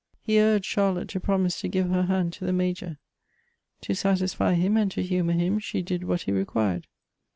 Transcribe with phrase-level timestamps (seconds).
[0.23, 2.97] He urged Charlotte to promise to give her hand to the Major.
[3.81, 6.87] To satisfy him and to humor him, she did what he required.